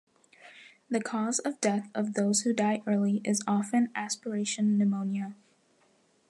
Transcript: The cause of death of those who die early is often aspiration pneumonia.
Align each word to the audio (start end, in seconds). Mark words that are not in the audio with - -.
The 0.89 0.99
cause 0.99 1.37
of 1.37 1.61
death 1.61 1.87
of 1.93 2.15
those 2.15 2.41
who 2.41 2.53
die 2.53 2.81
early 2.87 3.21
is 3.23 3.43
often 3.45 3.91
aspiration 3.93 4.75
pneumonia. 4.79 5.35